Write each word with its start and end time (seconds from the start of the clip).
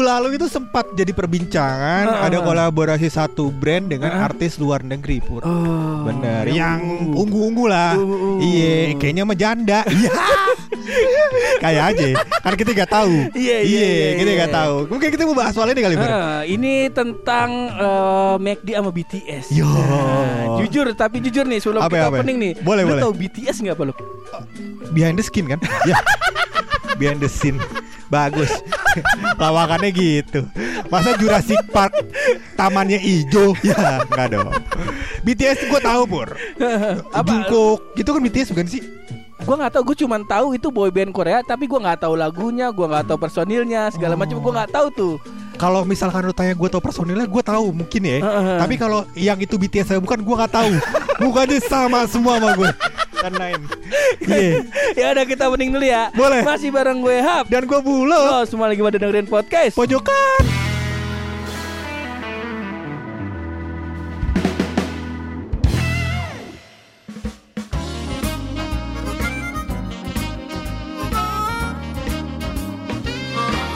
Minggu 0.00 0.16
lalu 0.16 0.40
itu 0.40 0.48
sempat 0.48 0.88
jadi 0.96 1.12
perbincangan 1.12 2.08
Ah. 2.08 2.24
ada 2.24 2.40
kolaborasi 2.40 3.12
satu 3.12 3.52
brand 3.52 3.84
dengan 3.84 4.08
artis 4.16 4.56
luar 4.56 4.80
negeri 4.80 5.20
pur. 5.20 5.44
Oh, 5.44 6.08
Bener, 6.08 6.48
yang 6.48 6.80
yang 6.80 7.12
ungu-ungu 7.12 7.68
lah. 7.68 8.00
Ungu-ungu. 8.00 8.40
Iya, 8.40 8.96
kayaknya 8.96 9.22
sama 9.28 9.36
janda. 9.36 9.80
Iya. 9.92 10.10
Kayak 11.60 11.84
aja, 11.92 12.08
kan 12.40 12.52
kita 12.56 12.70
nggak 12.72 12.88
tahu. 12.88 13.12
Iya, 13.36 13.56
iya, 13.60 13.84
iya, 13.84 14.08
kita 14.16 14.30
iya. 14.32 14.38
nggak 14.40 14.52
tahu. 14.56 14.74
Mungkin 14.88 15.08
kita 15.12 15.22
mau 15.28 15.36
bahas 15.36 15.52
soal 15.52 15.68
ini 15.68 15.80
kali. 15.84 15.94
Ah, 16.00 16.40
ini 16.48 16.88
tentang 16.88 17.50
eh, 17.68 18.34
McD 18.40 18.68
sama 18.72 18.88
BTS. 18.88 19.52
Yo. 19.52 19.68
Nah, 19.68 20.56
jujur, 20.56 20.88
tapi 20.96 21.20
jujur 21.20 21.44
nih 21.44 21.60
sebelum 21.60 21.84
Apa, 21.84 21.92
kita 21.92 22.06
apa? 22.08 22.16
opening 22.16 22.38
nih. 22.40 22.52
Boleh, 22.64 22.82
lu 22.88 22.96
boleh. 22.96 23.02
tahu 23.04 23.12
BTS 23.12 23.56
nggak 23.60 23.76
apa 23.76 23.82
lu? 23.84 23.94
Behind 24.96 25.20
the 25.20 25.24
skin 25.26 25.52
kan? 25.52 25.60
ya. 25.84 26.00
Behind 26.98 27.20
the 27.20 27.28
scene. 27.28 27.60
Bagus. 28.08 28.48
Lawakannya 29.38 29.90
gitu. 29.94 30.46
Masa 30.90 31.14
Jurassic 31.16 31.60
Park 31.70 31.94
tamannya 32.58 32.98
hijau? 32.98 33.54
Ya, 33.62 34.02
enggak 34.06 34.36
dong. 34.36 34.50
BTS 35.22 35.68
gue 35.68 35.80
tahu, 35.80 36.02
Pur. 36.06 36.28
Jungkook. 37.12 37.94
Itu 37.94 38.10
kan 38.10 38.20
BTS 38.20 38.50
bukan 38.56 38.66
sih? 38.68 38.82
Gua 39.40 39.56
nggak 39.56 39.72
tahu, 39.72 39.82
gue 39.92 40.04
cuma 40.04 40.20
tahu 40.20 40.52
itu 40.52 40.68
boy 40.68 40.92
band 40.92 41.16
Korea, 41.16 41.40
tapi 41.40 41.64
gua 41.64 41.80
nggak 41.80 42.04
tahu 42.04 42.12
lagunya, 42.12 42.68
gua 42.68 42.92
nggak 42.92 43.08
tahu 43.08 43.18
personilnya, 43.24 43.88
segala 43.88 44.12
macam 44.12 44.36
gua 44.36 44.52
nggak 44.62 44.72
tahu 44.76 44.86
tuh. 44.92 45.14
Kalau 45.56 45.84
misalkan 45.84 46.24
lu 46.24 46.32
tanya 46.32 46.56
gue 46.56 46.68
tau 46.72 46.80
personilnya 46.80 47.28
gue 47.28 47.42
tahu 47.44 47.76
mungkin 47.76 48.00
ya. 48.00 48.24
Heeh. 48.24 48.56
Tapi 48.64 48.80
kalau 48.80 49.04
yang 49.12 49.36
itu 49.36 49.60
BTS 49.60 49.92
saya 49.92 50.00
bukan 50.00 50.24
gue 50.24 50.32
nggak 50.40 50.52
tahu. 50.56 50.72
Mukanya 51.20 51.60
sama 51.60 52.08
semua 52.08 52.40
sama 52.40 52.56
gue. 52.56 52.70
Kan 53.20 53.32
lain. 53.36 53.60
Iya. 54.24 54.64
ya 54.96 55.06
udah 55.12 55.24
kita 55.28 55.52
opening 55.52 55.76
dulu 55.76 55.84
ya. 55.84 56.08
Boleh. 56.16 56.40
Masih 56.40 56.72
bareng 56.72 57.04
gue 57.04 57.20
Hap. 57.20 57.52
Dan 57.52 57.68
gue 57.68 57.80
bulo. 57.84 58.16
Lo 58.16 58.40
semua 58.48 58.72
lagi 58.72 58.80
pada 58.80 58.96
dengerin 58.96 59.28
podcast. 59.28 59.76
Pojokan. 59.76 60.42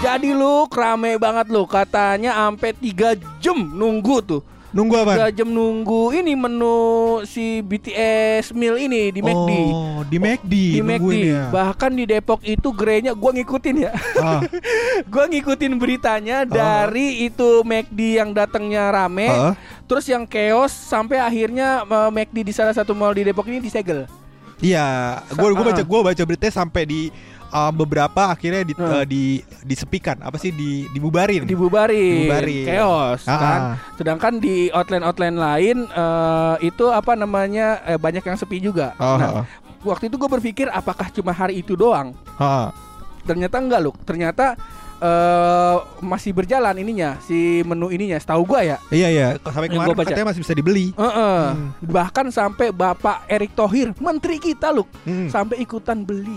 Jadi 0.04 0.36
lu 0.36 0.68
rame 0.68 1.16
banget 1.16 1.48
lu, 1.48 1.64
katanya 1.64 2.36
sampai 2.36 2.76
3 2.76 3.16
jam 3.40 3.56
nunggu 3.56 4.20
tuh. 4.20 4.44
Nunggu 4.74 4.94
apa? 5.06 5.30
3 5.30 5.38
jam 5.38 5.46
nunggu 5.46 6.10
ini 6.18 6.34
menu 6.34 6.74
si 7.30 7.62
BTS 7.62 8.50
meal 8.50 8.74
ini 8.74 9.14
di 9.14 9.22
McD. 9.22 9.50
Oh, 9.70 10.02
di 10.02 10.18
McD. 10.18 10.54
di 10.74 10.82
McD. 10.82 11.14
ya. 11.30 11.46
Bahkan 11.54 11.94
di 11.94 12.04
Depok 12.10 12.42
itu 12.42 12.74
gerenya 12.74 13.14
gua 13.14 13.30
ngikutin 13.30 13.76
ya. 13.86 13.94
Ah, 14.18 14.42
gua 15.14 15.30
ngikutin 15.30 15.78
beritanya 15.78 16.42
dari 16.42 17.22
itu 17.22 17.62
McD 17.62 18.18
yang 18.18 18.34
datangnya 18.34 18.90
rame, 18.90 19.30
ah. 19.30 19.54
terus 19.86 20.10
yang 20.10 20.26
chaos 20.26 20.74
sampai 20.74 21.22
akhirnya 21.22 21.86
eh, 21.86 22.10
McD 22.10 22.42
di 22.42 22.50
salah 22.50 22.74
satu 22.74 22.98
mall 22.98 23.14
di 23.14 23.22
Depok 23.22 23.46
ini 23.46 23.62
disegel. 23.62 24.10
Iya, 24.62 25.18
gue 25.34 25.48
gue 25.50 25.64
baca 25.66 25.82
Ah. 25.82 25.86
gue 25.86 26.00
baca 26.00 26.22
berita 26.24 26.46
sampai 26.48 26.82
di 26.86 27.00
uh, 27.54 27.70
beberapa 27.70 28.28
akhirnya 28.28 28.66
di, 28.66 28.74
Hmm. 28.74 28.90
uh, 28.90 29.04
di 29.06 29.22
disepikan 29.62 30.18
apa 30.20 30.34
sih 30.36 30.50
di 30.50 30.90
dibubarin. 30.90 31.46
Dibubarin, 31.46 32.26
Dibubarin. 32.26 32.66
chaos 32.66 33.22
Ah, 33.24 33.38
kan. 33.38 33.60
ah. 33.62 33.74
Sedangkan 33.94 34.34
di 34.36 34.68
outline-outline 34.68 35.38
lain 35.38 35.76
eh, 35.86 36.56
itu 36.60 36.90
apa 36.90 37.14
namanya 37.14 37.78
eh, 37.86 37.96
banyak 37.96 38.20
yang 38.20 38.34
sepi 38.34 38.58
juga. 38.58 38.92
Oh, 38.98 39.16
Nah, 39.16 39.30
oh, 39.40 39.44
waktu 39.86 40.08
itu 40.08 40.18
gue 40.18 40.26
berpikir 40.28 40.66
apakah 40.68 41.08
cuma 41.08 41.30
hari 41.30 41.62
itu 41.62 41.72
doang? 41.72 42.10
oh. 42.36 42.68
Ternyata 43.22 43.56
enggak 43.56 43.80
loh. 43.80 43.94
Ternyata 44.04 44.52
eh, 44.98 45.76
masih 46.00 46.32
berjalan 46.32 46.76
ininya 46.76 47.16
si 47.20 47.62
menu 47.62 47.88
ininya. 47.88 48.16
Setahu 48.16 48.44
gua 48.44 48.60
ya. 48.60 48.76
Iya 48.88 49.08
iya, 49.08 49.26
sampai 49.38 49.68
kemarin 49.68 49.92
gua 49.92 49.96
baca. 49.96 50.10
katanya 50.10 50.28
masih 50.28 50.42
bisa 50.42 50.52
dibeli. 50.52 50.86
Heeh. 50.92 51.40
Hmm. 51.52 51.70
Bahkan 51.80 52.26
sampai 52.28 52.68
Bapak 52.68 53.24
Erick 53.26 53.52
Thohir, 53.52 53.96
menteri 53.96 54.36
kita 54.36 54.68
loh, 54.70 54.84
Hmm. 55.04 55.28
sampai 55.28 55.56
ikutan 55.58 56.04
beli 56.04 56.36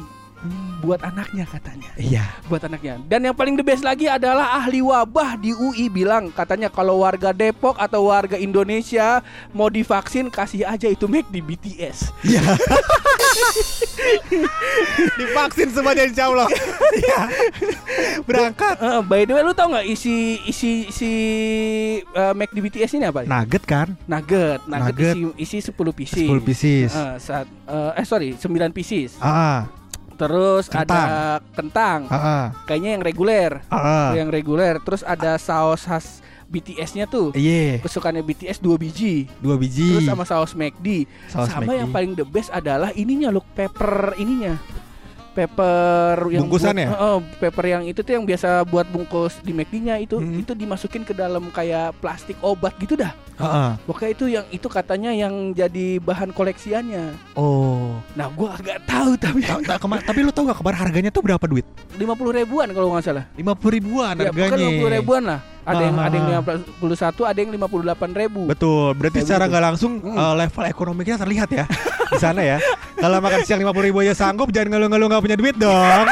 buat 0.81 1.01
anaknya 1.01 1.45
katanya. 1.49 1.89
Iya. 1.97 2.25
Buat 2.45 2.69
anaknya. 2.69 3.01
Dan 3.09 3.25
yang 3.25 3.35
paling 3.35 3.57
the 3.57 3.65
best 3.65 3.81
lagi 3.81 4.05
adalah 4.05 4.61
ahli 4.61 4.79
wabah 4.79 5.35
di 5.41 5.51
UI 5.51 5.89
bilang 5.89 6.29
katanya 6.29 6.69
kalau 6.69 7.01
warga 7.01 7.33
Depok 7.33 7.75
atau 7.81 8.13
warga 8.13 8.37
Indonesia 8.37 9.25
mau 9.51 9.67
divaksin 9.67 10.29
kasih 10.29 10.69
aja 10.69 10.87
itu 10.87 11.09
make 11.09 11.27
di 11.33 11.41
BTS. 11.41 12.13
Iya. 12.21 12.41
Divaksin 15.17 15.69
semuanya 15.73 16.05
insya 16.05 16.29
Allah. 16.29 16.47
Iya. 16.93 17.21
Berangkat. 18.23 18.75
Eh, 18.77 19.01
by 19.05 19.21
the 19.25 19.33
way 19.33 19.43
lu 19.43 19.53
tau 19.57 19.67
nggak 19.73 19.85
isi 19.89 20.37
isi 20.45 20.71
isi 20.89 21.11
uh, 22.13 22.33
make 22.37 22.53
di 22.53 22.61
BTS 22.61 22.97
ini 23.01 23.05
apa? 23.09 23.25
Nugget 23.25 23.63
kan? 23.65 23.87
Nugget, 24.05 24.61
nugget, 24.69 24.93
Nugget. 24.93 25.15
isi 25.41 25.57
isi 25.59 25.71
10 25.73 25.97
pieces. 25.97 26.27
10 26.29 26.47
pieces. 26.47 26.91
Eh, 26.93 27.15
saat, 27.17 27.47
eh, 27.49 27.91
eh 27.97 28.05
sorry 28.05 28.37
9 28.37 28.71
pieces. 28.71 29.17
Ah, 29.19 29.65
Terus 30.17 30.65
Kentang. 30.65 30.89
ada 30.89 31.11
kentang. 31.53 31.99
ah, 32.07 32.17
ah, 32.17 32.45
Kayaknya 32.65 32.89
yang 32.91 33.03
reguler. 33.03 33.51
ah, 33.69 33.77
ah. 33.77 34.07
Yang 34.11 34.29
reguler. 34.33 34.75
Terus 34.81 35.01
ada 35.01 35.37
saus 35.37 35.85
khas 35.85 36.19
BTS-nya 36.47 37.05
tuh. 37.05 37.29
Iya, 37.31 37.77
Kesukaannya 37.79 38.23
BTS 38.23 38.57
2 38.57 38.75
biji. 38.75 39.27
dua 39.37 39.55
biji. 39.55 39.93
Terus 39.93 40.07
sama 40.07 40.23
saus 40.23 40.51
McD. 40.51 41.03
Saus 41.27 41.47
sama 41.47 41.67
McD. 41.67 41.77
yang 41.77 41.89
paling 41.91 42.11
the 42.13 42.23
best 42.23 42.49
adalah 42.49 42.89
ininya 42.91 43.29
look 43.29 43.45
pepper 43.51 44.15
ininya. 44.15 44.55
Pepper 45.37 46.17
yang 46.29 46.41
Bungkusan 46.43 46.73
buat- 46.73 46.81
ya? 46.81 46.87
Heeh, 46.89 47.17
pepper 47.37 47.65
yang 47.67 47.83
itu 47.85 48.01
tuh 48.01 48.09
yang 48.11 48.25
biasa 48.25 48.65
buat 48.65 48.85
bungkus 48.85 49.37
di 49.39 49.53
McD-nya 49.53 49.95
itu 49.97 50.17
Hmm. 50.17 50.41
itu 50.41 50.51
dimasukin 50.51 51.01
ke 51.01 51.13
dalam 51.13 51.47
kayak 51.49 51.93
plastik 51.97 52.41
obat 52.41 52.73
gitu 52.75 52.97
dah. 52.97 53.13
Ah, 53.37 53.45
ah. 53.45 53.71
Pokoknya 53.85 54.11
itu 54.11 54.25
yang 54.27 54.45
itu 54.49 54.65
katanya 54.67 55.13
yang 55.13 55.29
jadi 55.51 56.01
bahan 56.01 56.33
koleksiannya. 56.33 57.37
Oh. 57.37 58.01
Nah, 58.11 58.27
gua 58.29 58.57
agak 58.57 58.81
tahu 58.83 59.13
tapi 59.15 59.45
Ta- 59.45 59.61
ta- 59.63 59.77
kema- 59.77 60.01
tapi 60.01 60.19
lu 60.19 60.33
tau 60.33 60.41
gak 60.43 60.57
kemarin 60.57 60.79
harganya 60.79 61.09
tuh 61.09 61.21
berapa 61.21 61.45
duit? 61.45 61.61
50 61.93 62.33
ribuan 62.33 62.65
kalau 62.67 62.89
nggak 62.91 63.05
salah. 63.05 63.29
50 63.31 63.69
ribuan 63.71 64.17
Ya, 64.17 64.33
bukan 64.33 64.41
harganya. 64.49 64.57
50 64.73 64.89
ribuan 64.91 65.23
lah. 65.23 65.39
Ada 65.61 65.83
yang 65.83 65.95
Ah. 65.95 66.07
ada 66.07 66.15
yang 66.15 66.27
51, 66.31 67.27
ada 67.27 67.37
yang 67.37 67.51
58 67.51 68.15
ribu. 68.15 68.47
Betul, 68.47 68.95
berarti 68.95 69.19
Kayak 69.19 69.27
secara 69.27 69.43
gitu. 69.43 69.51
nggak 69.51 69.63
langsung 69.65 69.91
Hmm. 69.99 70.15
eh, 70.15 70.33
level 70.37 70.63
ekonominya 70.65 71.15
terlihat 71.19 71.49
ya 71.51 71.65
di 72.07 72.17
sana 72.17 72.41
ya. 72.41 72.57
Kalau 72.97 73.17
makan 73.21 73.39
siang 73.45 73.61
50 73.61 73.87
ribu 73.87 73.97
aja 74.01 74.13
sanggup, 74.17 74.49
jangan 74.49 74.73
ngeluh-ngeluh 74.73 75.07
nggak 75.07 75.23
punya 75.23 75.37
duit 75.37 75.55
dong. 75.55 76.05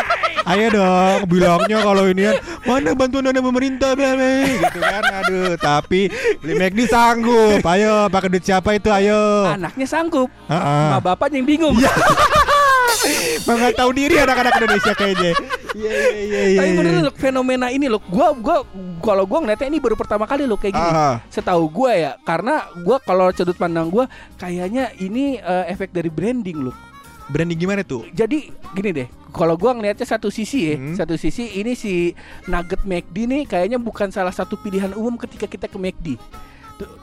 Ayo 0.45 0.69
dong, 0.69 1.25
bilangnya 1.25 1.81
kalau 1.81 2.05
ini 2.05 2.21
kan 2.29 2.35
mana 2.69 2.93
bantuan 2.93 3.25
dana 3.25 3.41
pemerintah 3.41 3.97
bla 3.97 4.13
gitu 4.45 4.77
kan. 4.77 5.03
Aduh, 5.25 5.57
tapi 5.57 6.13
beli 6.37 6.53
McD 6.61 6.85
sanggup. 6.85 7.65
Ayo, 7.65 8.05
pakai 8.13 8.29
duit 8.29 8.45
siapa 8.45 8.77
itu? 8.77 8.93
Ayo. 8.93 9.49
Anaknya 9.49 9.89
sanggup, 9.89 10.29
Heeh. 10.45 10.85
sama 10.93 11.01
bapaknya 11.01 11.41
yang 11.41 11.49
bingung. 11.49 11.75
Nggak 13.45 13.73
tahu 13.73 13.89
diri 13.97 14.15
anak-anak 14.21 14.53
Indonesia 14.61 14.93
kayaknya. 14.93 15.31
Iya 15.75 15.91
iya 15.91 16.15
iya 16.23 16.41
iya. 16.47 16.59
Tapi 16.63 16.71
bener 16.73 16.93
loh 17.03 17.13
fenomena 17.13 17.67
ini 17.67 17.91
loh. 17.91 17.99
Gua 18.01 18.31
gua 18.31 18.63
kalau 19.03 19.27
gua 19.27 19.43
ngeliatnya 19.43 19.67
ini 19.67 19.83
baru 19.83 19.99
pertama 19.99 20.23
kali 20.23 20.47
loh 20.47 20.55
kayak 20.55 20.71
gini. 20.71 20.89
Ah, 20.89 21.19
Setahu 21.27 21.67
gua 21.67 21.91
ya, 21.91 22.11
karena 22.23 22.63
gua 22.79 22.95
kalau 22.97 23.27
sudut 23.35 23.53
pandang 23.53 23.91
gua 23.91 24.07
kayaknya 24.35 24.95
ini 24.95 25.35
eh, 25.35 25.65
efek 25.67 25.91
dari 25.91 26.07
branding 26.07 26.71
loh. 26.71 26.75
branding 27.25 27.57
gimana 27.57 27.81
tuh? 27.81 28.05
Jadi 28.13 28.53
gini 28.71 28.93
deh, 28.93 29.07
kalau 29.33 29.57
gua 29.57 29.73
ngelihatnya 29.73 30.05
satu 30.05 30.29
sisi 30.29 30.69
ya, 30.69 30.75
Hmm. 30.77 30.93
satu 30.93 31.17
sisi 31.17 31.57
ini 31.57 31.73
si 31.73 32.13
Nugget 32.45 32.85
McD 32.85 33.25
nih 33.25 33.41
kayaknya 33.43 33.81
bukan 33.81 34.13
salah 34.13 34.29
satu 34.29 34.53
pilihan 34.55 34.93
umum 34.93 35.17
ketika 35.17 35.49
kita 35.49 35.65
ke 35.65 35.73
McD. 35.75 36.21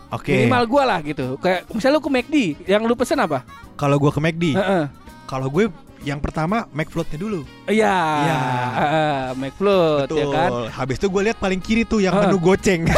Oke. 0.09 0.31
Minimal 0.31 0.65
gua 0.71 0.83
lah 0.87 0.99
gitu. 1.03 1.35
Kayak 1.43 1.67
misalnya 1.75 1.99
lu 1.99 2.05
ke 2.05 2.11
McD, 2.13 2.37
yang 2.71 2.87
lu 2.87 2.95
pesen 2.95 3.19
apa? 3.19 3.43
Kalau 3.75 3.99
gua 3.99 4.15
ke 4.15 4.21
McD, 4.21 4.55
Heeh. 4.55 4.85
kalau 5.27 5.49
gue 5.49 5.67
yang 6.03 6.19
pertama 6.19 6.67
McFloatnya 6.71 7.19
dulu. 7.19 7.41
Iya, 7.65 7.95
Iya. 7.97 8.39
heeh, 8.75 9.19
McFloat 9.41 10.09
ya 10.11 10.27
kan. 10.29 10.51
Habis 10.71 10.97
itu 10.99 11.07
gue 11.07 11.23
lihat 11.25 11.39
paling 11.39 11.59
kiri 11.59 11.83
tuh 11.83 11.99
yang 11.99 12.13
Heeh. 12.13 12.27
menu 12.29 12.39
goceng. 12.39 12.83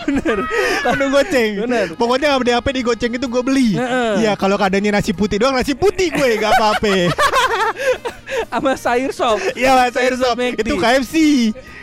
Bener. 0.00 0.38
menu 0.82 1.06
goceng. 1.08 1.50
Bener. 1.66 1.86
Pokoknya 1.94 2.34
apa 2.34 2.42
apa 2.42 2.68
di 2.70 2.82
goceng 2.82 3.12
itu 3.14 3.26
gue 3.26 3.42
beli. 3.42 3.78
Iya, 4.18 4.34
kalau 4.34 4.58
keadaannya 4.58 4.90
nasi 4.92 5.12
putih 5.12 5.38
doang 5.38 5.54
nasi 5.54 5.72
putih 5.72 6.10
gue 6.10 6.36
gak 6.36 6.52
apa-apa. 6.56 6.92
Sama 8.50 8.72
sayur 8.74 9.12
sop. 9.14 9.38
Iya, 9.54 9.74
lah, 9.74 9.86
sayur 9.90 10.14
Sayur 10.18 10.34
sop 10.34 10.36
sop. 10.38 10.60
Itu 10.60 10.74
KFC. 10.76 11.14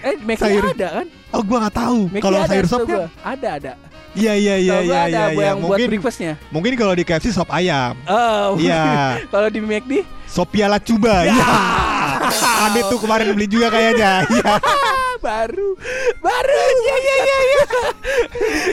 Eh, 0.04 0.16
McD 0.20 0.42
Sayur. 0.42 0.64
ada 0.76 0.88
kan? 1.02 1.08
Oh, 1.32 1.42
gue 1.44 1.58
gak 1.60 1.76
tahu. 1.76 2.00
Kalau 2.20 2.38
ada, 2.40 2.48
sayur 2.48 2.68
sopnya 2.68 2.98
gua. 2.98 3.08
ada 3.24 3.50
ada. 3.60 3.72
Iya 4.18 4.34
iya 4.34 4.56
iya 4.58 4.78
iya 4.82 4.98
ada 5.06 5.08
iya. 5.08 5.26
bu- 5.30 5.40
iya. 5.40 5.48
yang 5.48 5.58
buat 5.62 5.70
Mungkin 5.78 5.88
breakfastnya. 5.94 6.34
mungkin 6.50 6.74
kalau 6.74 6.94
di 6.98 7.04
KFC 7.06 7.28
sop 7.30 7.50
ayam. 7.54 7.94
Oh. 8.10 8.58
Iya. 8.58 8.84
Kalau 9.34 9.48
di 9.48 9.60
McD 9.62 10.02
Sop 10.28 10.50
piala 10.52 10.82
cuba. 10.82 11.24
Iya. 11.24 11.48
Andi 12.68 12.82
tuh 12.90 13.00
kemarin 13.00 13.32
beli 13.32 13.48
juga 13.48 13.70
kayaknya. 13.70 14.26
Iya. 14.28 14.54
baru 15.20 15.70
baru. 16.18 16.62
Iya 16.78 16.96
iya 16.98 17.16
iya 17.18 17.38
iya. 17.44 17.62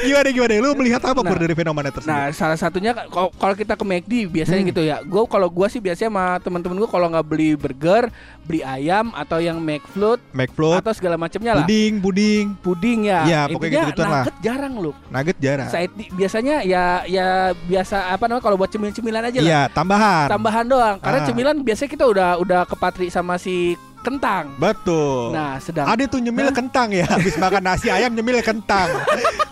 gimana 0.03 0.29
gimana? 0.31 0.53
Lu 0.61 0.71
melihat 0.75 1.03
apa 1.03 1.17
Nah, 1.17 1.27
pur 1.27 1.39
dari 1.39 1.55
fenomena 1.55 1.89
tersebut? 1.89 2.11
Nah, 2.11 2.29
salah 2.31 2.55
satunya 2.55 2.93
kalau 2.93 3.31
kalau 3.33 3.55
kita 3.55 3.75
ke 3.75 3.85
McD 3.85 4.13
biasanya 4.29 4.61
Hmm. 4.61 4.71
gitu 4.71 4.83
ya. 4.83 4.97
Gue 5.03 5.25
kalau 5.27 5.49
gua 5.49 5.67
sih 5.67 5.79
biasanya 5.79 6.11
sama 6.11 6.25
temen-temen 6.39 6.77
gue 6.77 6.87
kalau 6.87 7.07
nggak 7.09 7.25
beli 7.25 7.51
burger, 7.55 8.09
beli 8.43 8.61
ayam 8.61 9.11
atau 9.13 9.39
yang 9.39 9.59
McFloat 9.59 10.21
McFloat, 10.31 10.81
atau 10.81 10.93
segala 10.93 11.17
macamnya 11.17 11.55
lah. 11.55 11.65
puding, 11.65 11.93
puding, 11.99 12.47
Puding 12.57 13.01
ya. 13.05 13.21
Iya, 13.25 13.41
pokoknya 13.47 13.57
Intinya 13.57 13.81
gitu-gituan 13.83 14.07
lah. 14.07 14.23
nugget 14.23 14.37
jarang 14.41 14.75
loh. 14.77 14.95
nugget 15.07 15.39
jarang. 15.39 15.69
Di- 15.95 16.11
biasanya 16.13 16.57
ya 16.63 16.85
ya 17.05 17.27
biasa 17.55 18.11
apa 18.11 18.25
namanya 18.25 18.43
kalau 18.43 18.57
buat 18.57 18.69
cemilan-cemilan 18.69 19.23
aja 19.25 19.39
lah. 19.39 19.47
Iya, 19.47 19.63
tambahan. 19.71 20.27
Tambahan 20.29 20.65
doang. 20.65 20.97
Karena 20.99 21.19
Ah. 21.21 21.27
cemilan 21.27 21.57
biasanya 21.59 21.91
kita 21.91 22.05
udah 22.05 22.31
udah 22.37 22.61
kepatri 22.65 23.09
sama 23.09 23.37
si 23.37 23.77
kentang. 24.05 24.53
Betul. 24.61 25.33
Nah, 25.33 25.57
sedang 25.57 25.89
Ada 25.89 26.05
tuh 26.05 26.21
nyemil 26.21 26.53
kentang 26.53 26.93
ya 26.93 27.09
Habis 27.09 27.35
makan 27.35 27.65
nasi 27.65 27.89
ayam 27.89 28.13
nyemil 28.13 28.45
kentang 28.45 28.93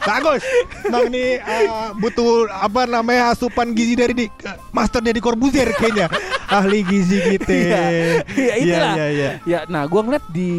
Bagus 0.02 0.44
Bang 0.86 1.08
nih 1.08 1.38
eh, 1.38 1.66
butuh 1.96 2.50
apa 2.52 2.84
namanya 2.84 3.32
asupan 3.32 3.72
gizi 3.72 3.94
dari 3.94 4.12
di, 4.12 4.26
Master 4.70 5.00
dari 5.00 5.18
Corbuzier 5.18 5.72
kayaknya 5.72 6.12
Ahli 6.46 6.84
gizi 6.84 7.16
gitu 7.24 7.48
Iya. 7.48 7.80
Iya, 8.28 8.54
itulah. 8.60 8.94
Iya 8.94 9.06
iya 9.08 9.30
Ya, 9.42 9.60
nah 9.64 9.86
gua 9.86 10.04
ngeliat 10.04 10.26
di 10.28 10.52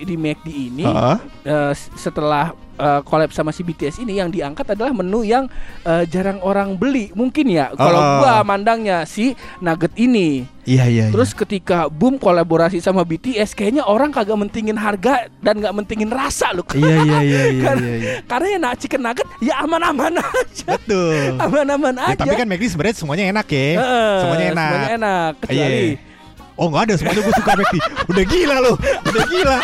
di 0.00 0.14
McD 0.14 0.46
ini 0.48 0.84
Heeh. 0.84 1.16
eh, 1.42 1.72
setelah 1.96 2.54
eh, 2.80 3.00
collab 3.02 3.30
sama 3.30 3.50
si 3.50 3.60
BTS 3.60 4.00
ini 4.00 4.16
yang 4.16 4.28
diangkat 4.28 4.64
adalah 4.66 4.90
menu 4.90 5.20
yang 5.22 5.44
eh, 5.82 6.04
jarang 6.06 6.40
orang 6.40 6.74
beli. 6.74 7.12
Mungkin 7.12 7.46
ya 7.46 7.68
kalau 7.72 8.00
Oh. 8.00 8.16
gua 8.18 8.40
mandangnya 8.40 9.04
si 9.04 9.32
nugget 9.58 9.92
ini. 9.94 10.48
Iya 10.62 10.84
iya 10.86 11.04
terus 11.08 11.32
ketika 11.32 11.88
boom 11.88 12.14
kolaborasi 12.16 12.78
sama 12.78 13.02
BTS 13.02 13.52
kayaknya 13.52 13.82
orang 13.82 14.08
kagak 14.08 14.36
mentingin 14.36 14.76
harga 14.76 15.26
dan 15.38 15.56
nggak 15.56 15.74
mentingin 15.74 16.06
rasa 16.06 16.52
loh. 16.52 16.64
Iya 16.70 16.96
iya 17.00 17.18
iya 17.20 17.42
iya 17.48 17.62
Karena- 17.66 17.82
iya, 17.82 17.96
iya. 17.96 18.12
karena 18.24 18.46
ya 18.48 18.70
chicken 18.74 19.00
nugget 19.00 19.28
ya 19.40 19.54
aman-aman 19.58 20.12
aja. 20.22 20.66
Betul. 20.70 21.36
Aman-aman 21.38 21.94
Ya, 21.96 22.06
aja. 22.12 22.20
tapi 22.20 22.34
kan 22.34 22.46
McD 22.46 22.64
sebenarnya 22.68 22.96
semuanya 22.96 23.24
enak 23.30 23.46
ya. 23.46 23.66
Heeh, 23.76 24.14
Semuanya 24.20 24.46
enak. 24.48 24.68
semuanya 24.68 24.90
enak 24.94 25.30
kecuali 25.38 25.84
Iya. 25.90 26.08
Oh 26.54 26.68
nggak 26.68 26.82
ada 26.84 26.94
semuanya 26.94 27.20
gue 27.20 27.34
suka 27.34 27.52
McD. 27.56 27.74
Udah 28.06 28.24
gila 28.26 28.56
loh 28.60 28.76
Udah 29.02 29.24
gila 29.26 29.58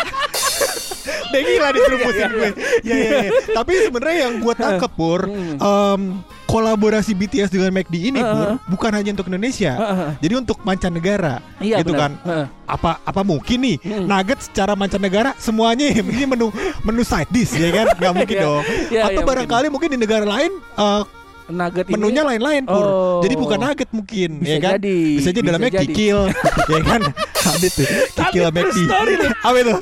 Udah 1.27 1.41
gila 1.41 1.67
diserumusin 1.69 2.27
gue 2.29 2.49
Iya 2.81 2.95
iya 2.95 3.17
iya 3.21 3.31
Tapi 3.53 3.71
sebenarnya 3.81 4.17
yang 4.23 4.33
gue 4.37 4.53
tangkep 4.53 4.91
Pur 4.91 5.21
em, 5.27 6.01
Kolaborasi 6.43 7.11
BTS 7.11 7.49
dengan 7.49 7.71
McD 7.71 7.95
ini 8.07 8.19
Pur. 8.19 8.55
Bukan 8.67 8.91
hanya 8.91 9.11
untuk 9.11 9.27
Indonesia. 9.27 9.73
Jadi 10.17 10.33
untuk 10.33 10.57
mancanegara 10.61 11.43
Iya 11.57 11.79
Gitu 11.79 11.91
benar. 11.91 12.15
kan 12.15 12.47
apa 12.65 12.99
apa 13.01 13.21
mungkin 13.21 13.57
nih 13.59 13.77
Hmm. 13.79 14.03
nugget 14.05 14.39
secara 14.41 14.73
mancanegara 14.73 15.31
semuanya 15.37 15.87
ini 15.87 16.23
menu 16.25 16.51
menu 16.81 16.99
side 17.01 17.27
dish 17.29 17.51
ya 17.53 17.71
kan 17.73 17.87
nggak 17.93 18.11
mungkin 18.17 18.35
Iya. 18.35 18.43
dong 18.43 18.63
Iya, 18.87 19.01
atau 19.05 19.21
iya, 19.21 19.27
barangkali 19.27 19.67
mungkin. 19.67 19.89
di 19.89 19.97
negara 19.97 20.25
lain 20.25 20.51
eh, 20.51 21.01
nugget 21.47 21.85
ini 21.87 21.93
menunya 21.93 22.21
lain-lain 22.21 22.63
pur 22.63 22.83
Oh. 22.83 23.19
jadi 23.19 23.35
bukan 23.35 23.59
nugget 23.61 23.87
mungkin 23.89 24.29
Bisa 24.37 24.51
ya 24.51 24.57
kan 24.61 24.71
jadi, 24.75 24.97
bisa 25.15 25.29
aja 25.29 25.33
bisa 25.33 25.47
dalamnya 25.47 25.71
jadi. 25.71 25.79
kikil 25.85 26.19
ya 26.75 26.79
kan 26.81 27.01
ada 27.23 27.67
tuh 27.69 27.87
kikil 28.13 28.43
McD 28.49 28.77
apa 29.47 29.57
itu 29.57 29.73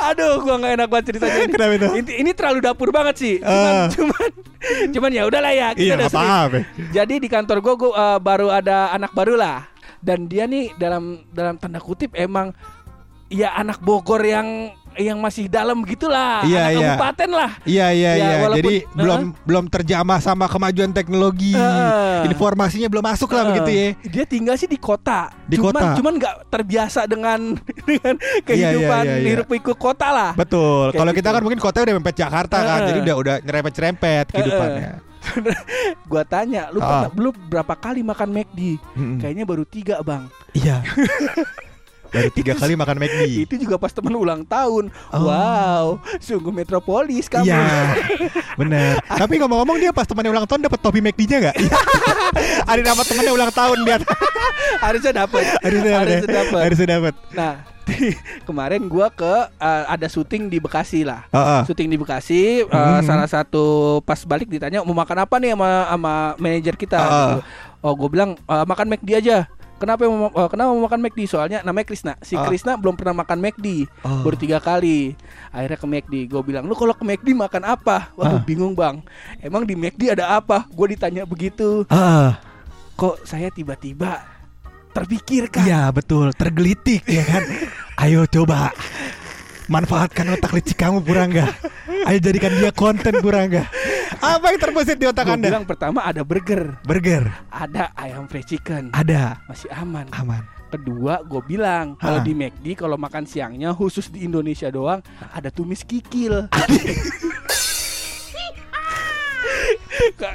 Aduh, 0.00 0.40
gua 0.40 0.54
nggak 0.56 0.72
enak 0.76 0.88
banget 0.88 1.04
ceritanya 1.12 1.36
ini. 1.38 1.52
Kenapa 1.52 1.72
itu? 1.76 1.88
Ini, 2.00 2.12
ini 2.24 2.30
terlalu 2.32 2.58
dapur 2.64 2.88
banget 2.88 3.14
sih. 3.20 3.34
Cuman, 3.38 3.74
Ah. 3.76 3.88
cuman, 3.92 4.28
cuman 4.96 5.10
ya 5.12 5.22
udahlah 5.28 5.52
ya. 5.52 5.68
Kita 5.76 5.84
iya 5.84 5.92
udah 5.96 6.08
sering. 6.08 6.24
apa-apa 6.24 6.58
Jadi 6.90 7.14
di 7.20 7.28
kantor 7.28 7.56
gua, 7.60 7.74
gua 7.76 7.90
eh, 7.92 8.18
baru 8.18 8.48
ada 8.48 8.90
anak 8.90 9.12
baru 9.12 9.36
lah. 9.36 9.68
Dan 10.00 10.24
dia 10.26 10.48
nih 10.48 10.72
dalam 10.80 11.20
dalam 11.28 11.60
tanda 11.60 11.76
kutip 11.76 12.16
emang 12.16 12.56
ya 13.28 13.52
anak 13.52 13.78
Bogor 13.78 14.24
yang 14.24 14.72
yang 14.96 15.18
masih 15.18 15.46
dalam 15.46 15.78
gitulah. 15.82 16.42
Iya, 16.42 16.60
anak 16.60 16.72
iya. 16.72 16.78
kabupaten 16.90 17.30
lah. 17.30 17.50
Iya 17.62 17.86
iya 17.90 18.10
Ya, 18.10 18.14
iya. 18.16 18.36
walaupun- 18.40 18.58
Jadi 18.58 18.74
Heeh. 18.76 18.94
belum 18.96 19.20
belum 19.44 19.64
terjamah 19.66 20.18
sama 20.18 20.46
kemajuan 20.46 20.90
teknologi. 20.90 21.54
Heeh. 21.54 22.26
Informasinya 22.26 22.88
belum 22.88 23.04
masuk 23.04 23.30
lah 23.30 23.42
Heeh. 23.42 23.50
begitu 23.52 23.70
ya. 23.70 23.86
Dia 24.10 24.24
tinggal 24.24 24.54
sih 24.54 24.66
di 24.66 24.76
kota. 24.76 25.30
Di 25.44 25.54
cuman, 25.54 25.72
kota. 25.72 25.86
Cuman 25.94 26.12
nggak 26.16 26.34
terbiasa 26.48 27.00
dengan 27.04 27.54
dengan 27.90 28.14
kehidupan 28.42 29.02
iya, 29.04 29.16
iya. 29.16 29.28
hirup 29.30 29.46
pikuk 29.46 29.76
kota 29.76 30.08
lah. 30.10 30.30
Betul. 30.34 30.90
Kalau 30.92 31.12
kita 31.12 31.28
gitu. 31.28 31.36
kan 31.36 31.42
mungkin 31.42 31.60
kotanya 31.60 31.84
udah 31.86 31.96
mepet 31.98 32.16
Jakarta 32.16 32.56
kan. 32.58 32.78
Heeh. 32.80 32.88
Jadi 32.90 32.98
udah 33.02 33.16
udah 33.16 33.34
nyerempet-nyerempet 33.40 34.24
kehidupannya. 34.32 34.92
gua 36.10 36.24
tanya, 36.24 36.72
lu 36.72 36.80
Ah. 36.80 37.06
pernah, 37.06 37.10
lu 37.14 37.30
berapa 37.30 37.74
kali 37.76 38.00
makan 38.00 38.32
McD? 38.32 38.80
Mm-mm. 38.96 39.18
Kayaknya 39.20 39.44
baru 39.44 39.64
tiga 39.68 40.00
bang. 40.00 40.24
Iya. 40.56 40.80
Baru 42.10 42.28
tiga 42.30 42.52
kali 42.52 42.74
makan 42.74 42.96
McD. 42.96 43.46
Itu 43.46 43.54
juga 43.56 43.74
pas 43.76 43.90
temen 43.90 44.12
ulang 44.12 44.42
tahun. 44.42 44.90
Oh. 45.10 45.24
Wow, 45.24 45.84
sungguh 46.18 46.50
metropolis 46.50 47.26
kamu. 47.26 47.46
Iya, 47.46 47.94
bener. 48.60 48.98
Tapi 49.00 49.38
ngomong-ngomong 49.38 49.78
dia 49.78 49.90
pas 49.90 50.04
temannya 50.04 50.30
ulang 50.30 50.44
tahun 50.44 50.60
dapat 50.62 50.78
topi 50.78 50.98
McD-nya 50.98 51.38
nggak? 51.40 51.56
Iya. 51.56 51.78
Ada 52.70 52.82
dapat 52.84 53.04
temannya 53.06 53.32
ulang 53.32 53.50
tahun 53.50 53.78
dia. 53.82 53.96
Harusnya 54.84 55.12
dapat. 55.16 55.42
Harusnya 55.60 55.92
dapat. 55.92 56.06
ya? 56.06 56.62
Harusnya 56.62 56.88
dapat. 56.90 57.14
Nah, 57.30 57.52
kemarin 58.44 58.86
gua 58.86 59.10
ke 59.10 59.32
eh, 59.52 59.84
ada 59.88 60.06
syuting 60.06 60.46
di 60.46 60.58
Bekasi 60.58 61.02
lah. 61.02 61.26
Heeh. 61.28 61.60
Syuting 61.66 61.88
di 61.90 61.98
Bekasi, 61.98 62.62
eh, 62.62 62.68
Hmm. 62.70 63.02
salah 63.02 63.26
satu 63.26 63.64
pas 64.00 64.18
balik 64.22 64.46
ditanya 64.46 64.82
mau 64.82 64.94
makan 64.94 65.26
apa 65.26 65.36
nih 65.38 65.54
sama 65.54 65.70
sama 65.86 66.14
manajer 66.36 66.74
kita. 66.74 66.98
Ah. 66.98 67.08
gitu. 67.08 67.36
Oh, 67.80 67.96
gue 67.96 68.08
bilang 68.08 68.36
"Eh, 68.36 68.64
makan 68.64 68.86
McD 68.88 69.10
aja. 69.16 69.48
Kenapa 69.80 70.04
mau 70.04 70.28
eh, 70.28 70.48
kenapa 70.52 70.68
mau 70.70 70.84
makan 70.84 71.00
McD? 71.00 71.20
Soalnya 71.24 71.64
namanya 71.64 71.88
Krisna. 71.88 72.14
Si 72.20 72.36
Ah. 72.36 72.44
Krisna 72.44 72.76
belum 72.76 72.94
pernah 72.94 73.16
makan 73.16 73.40
McD. 73.40 73.88
Oh. 74.04 74.20
Baru 74.20 74.36
tiga 74.36 74.60
kali. 74.60 75.16
Akhirnya 75.48 75.80
ke 75.80 75.86
McD. 75.88 76.14
Gue 76.28 76.42
bilang, 76.44 76.68
lu 76.68 76.76
kalau 76.76 76.92
ke 76.92 77.00
McD 77.00 77.32
makan 77.32 77.64
apa? 77.64 78.12
Ah. 78.12 78.36
Waduh, 78.36 78.44
bingung 78.44 78.76
bang. 78.76 79.00
Emang 79.40 79.64
di 79.64 79.72
McD 79.72 80.12
ada 80.12 80.36
apa? 80.36 80.68
Gue 80.68 80.92
ditanya 80.92 81.24
begitu. 81.24 81.88
Ah, 81.88 82.36
Kok 82.94 83.24
saya 83.24 83.48
tiba-tiba 83.48 84.20
terpikirkan? 84.92 85.64
iya 85.64 85.88
betul. 85.88 86.36
Tergelitik 86.36 87.08
ya 87.08 87.24
kan. 87.24 87.42
Ayo 88.04 88.24
coba 88.26 88.76
manfaatkan 89.66 90.26
otak 90.30 90.52
licik 90.52 90.76
kamu 90.76 91.00
Purangga. 91.00 91.46
Ayo 92.04 92.18
jadikan 92.18 92.52
dia 92.52 92.68
konten 92.70 93.16
Purangga. 93.18 93.70
Apa 94.18 94.50
yang 94.50 94.58
terbesit 94.58 94.96
di 94.96 95.06
otak 95.06 95.22
Gue 95.24 95.38
anda? 95.38 95.48
bilang 95.48 95.62
pertama 95.64 96.02
ada 96.02 96.20
burger, 96.20 96.74
Burger 96.82 97.30
ada 97.48 97.94
ayam 97.94 98.26
fried 98.26 98.42
chicken, 98.44 98.90
ada 98.90 99.38
masih 99.46 99.70
aman. 99.70 100.10
aman. 100.12 100.42
Kedua, 100.66 101.22
gue 101.22 101.42
bilang 101.44 101.94
kalau 101.96 102.18
di 102.20 102.30
McD 102.32 102.74
kalau 102.76 102.94
makan 102.94 103.22
siangnya 103.24 103.70
khusus 103.70 104.06
di 104.06 104.22
Indonesia 104.22 104.66
doang 104.68 105.02
ada 105.28 105.46
tumis 105.48 105.82
kikil. 105.82 106.46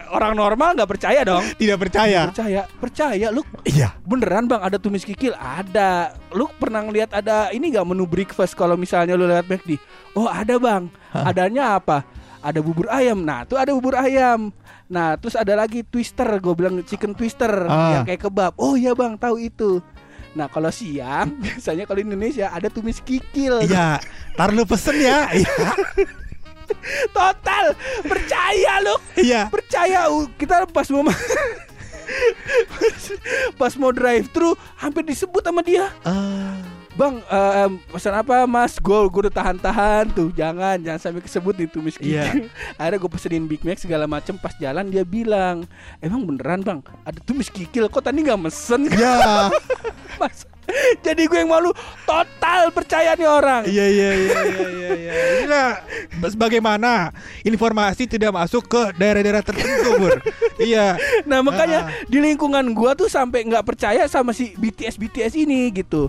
Orang 0.07 0.33
normal 0.33 0.73
nggak 0.73 0.89
percaya 0.89 1.21
dong. 1.23 1.43
Tidak 1.55 1.77
percaya. 1.77 2.29
Percaya, 2.29 2.61
percaya. 2.75 3.27
Lu 3.29 3.41
Iya. 3.63 3.93
beneran 4.01 4.45
bang 4.45 4.61
ada 4.61 4.77
tumis 4.77 5.03
kikil? 5.03 5.33
Ada. 5.33 6.13
Lu 6.31 6.47
pernah 6.53 6.81
ngeliat 6.81 7.11
ada 7.11 7.49
ini 7.49 7.69
nggak 7.69 7.85
menu 7.85 8.05
breakfast 8.05 8.53
kalau 8.53 8.75
misalnya 8.75 9.13
lu 9.13 9.25
lewat 9.25 9.45
McD? 9.45 9.77
Oh 10.13 10.27
ada 10.27 10.57
bang. 10.57 10.87
Hah? 11.11 11.29
Adanya 11.29 11.75
apa? 11.75 12.03
Ada 12.45 12.61
bubur 12.61 12.85
ayam. 12.87 13.17
Nah 13.19 13.41
tuh 13.43 13.57
ada 13.57 13.73
bubur 13.73 13.97
ayam. 13.97 14.53
Nah 14.85 15.17
terus 15.17 15.33
ada 15.33 15.57
lagi 15.57 15.81
twister. 15.81 16.29
Gue 16.37 16.53
bilang 16.53 16.77
chicken 16.79 17.11
twister 17.11 17.49
Ah. 17.65 17.91
yang 17.91 18.03
kayak 18.05 18.21
kebab. 18.21 18.53
Oh 18.55 18.77
iya 18.77 18.93
bang 18.93 19.17
tahu 19.17 19.41
itu. 19.41 19.81
Nah 20.31 20.45
kalau 20.45 20.69
siang 20.69 21.33
biasanya 21.41 21.83
kalau 21.83 21.97
Indonesia 21.97 22.47
ada 22.47 22.69
tumis 22.69 23.01
kikil. 23.01 23.65
Iya. 23.65 23.97
Tar 24.37 24.53
lu 24.53 24.61
pesen 24.63 25.01
ya. 25.01 25.25
Iya. 25.33 25.53
Total 27.11 27.73
percaya 28.01 28.81
lu. 28.81 28.95
Iya. 29.15 29.49
Percaya 29.49 30.05
uh, 30.07 30.25
kita 30.35 30.65
pas 30.67 30.85
mau 30.89 31.01
ma- 31.01 31.13
pas 33.59 33.73
mau 33.75 33.89
drive 33.89 34.29
thru 34.29 34.53
hampir 34.75 35.01
disebut 35.01 35.41
sama 35.41 35.61
dia. 35.61 35.89
Ah. 36.01 36.57
Bang, 36.95 37.19
em, 37.19 37.75
pesan 37.91 38.15
apa 38.15 38.47
mas? 38.47 38.79
Gue 38.79 38.95
gue 39.11 39.27
udah 39.27 39.35
tahan-tahan 39.35 40.07
tuh, 40.15 40.31
jangan 40.31 40.79
jangan 40.79 40.99
sampai 40.99 41.19
kesebut 41.19 41.51
nih 41.59 41.67
tumis 41.67 41.99
kikil. 41.99 42.23
Iya. 42.23 42.47
Akhirnya 42.79 42.99
gue 43.03 43.11
pesenin 43.11 43.45
Big 43.51 43.67
Mac 43.67 43.75
segala 43.75 44.07
macem. 44.07 44.39
Pas 44.39 44.55
jalan 44.55 44.87
dia 44.87 45.03
bilang, 45.03 45.67
emang 45.99 46.23
beneran 46.23 46.63
bang 46.63 46.79
ada 47.03 47.19
tumis 47.19 47.51
kikil? 47.51 47.91
Kok 47.91 47.99
tadi 47.99 48.23
nggak 48.23 48.39
mesen? 48.39 48.87
Ya. 48.95 49.51
Mas, 50.15 50.47
jadi 51.03 51.27
gue 51.27 51.35
yang 51.35 51.51
malu 51.51 51.75
total 52.07 52.71
percaya 52.71 53.11
nih 53.13 53.27
orang. 53.27 53.67
Iya 53.67 53.85
iya 53.91 54.09
iya 54.15 54.39
iya 54.39 54.67
iya. 54.71 54.89
iya. 54.95 55.11
Inilah 55.43 55.69
bagaimana 56.39 57.11
informasi 57.43 58.07
tidak 58.07 58.31
masuk 58.31 58.63
ke 58.65 58.81
daerah-daerah 58.95 59.43
tertentu, 59.43 59.99
Bur. 59.99 60.15
iya. 60.63 60.95
Nah 61.27 61.43
makanya 61.43 61.85
Ah. 61.85 61.91
di 62.07 62.23
lingkungan 62.23 62.63
gua 62.71 62.95
tuh 62.95 63.11
sampai 63.11 63.43
nggak 63.43 63.67
percaya 63.67 64.07
sama 64.07 64.31
si 64.31 64.55
BTS 64.55 64.95
BTS 64.95 65.33
ini 65.35 65.75
gitu. 65.75 66.07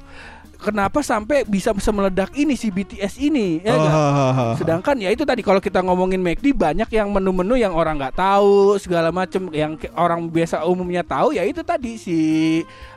Kenapa 0.66 0.98
sampai 0.98 1.46
bisa 1.46 1.70
semeledak 1.76 2.34
ini 2.34 2.52
si 2.52 2.68
BTS 2.68 3.22
ini 3.22 3.62
ya 3.62 3.72
Oh, 3.72 3.86
ha, 3.86 4.06
ha, 4.10 4.26
ha. 4.28 4.46
Sedangkan 4.54 4.98
ya 4.98 5.08
itu 5.08 5.22
tadi 5.22 5.40
kalau 5.40 5.58
kita 5.58 5.78
ngomongin 5.78 6.18
McD 6.18 6.50
banyak 6.50 6.90
yang 6.90 7.08
menu-menu 7.08 7.54
yang 7.54 7.70
orang 7.70 7.94
nggak 7.94 8.16
tahu 8.16 8.74
segala 8.76 9.08
macem 9.08 9.46
yang 9.50 9.74
orang 9.94 10.26
biasa 10.26 10.64
umumnya 10.64 11.00
tahu 11.00 11.30
ya 11.30 11.42
itu 11.42 11.62
tadi 11.62 11.94
si 11.94 12.18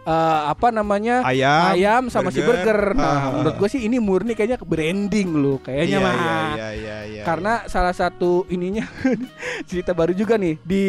eh, 0.02 0.40
apa 0.44 0.68
namanya 0.70 1.22
Ayam, 1.22 1.70
ayam 1.72 2.04
sama 2.08 2.30
si 2.30 2.42
burger. 2.42 2.74
burger. 2.74 2.98
Nah, 2.98 3.06
Ah. 3.06 3.30
menurut 3.32 3.56
gue 3.56 3.70
sih 3.70 3.82
ini 3.82 4.00
murni 4.00 4.34
kayaknya 4.34 4.58
branding 4.60 5.30
loh 5.32 5.58
kayaknya 5.60 5.86
Iya, 5.92 6.00
mah. 6.00 6.14
iya, 6.16 6.34
iya, 6.50 6.68
iya, 6.74 6.98
iya, 7.06 7.24
Karena 7.24 7.62
salah 7.66 7.94
satu 7.94 8.48
ininya 8.48 8.90
cerita 9.70 9.94
baru 9.94 10.12
juga 10.12 10.36
nih 10.36 10.58
di 10.60 10.84